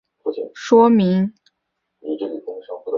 [0.23, 1.33] 我一定向你说明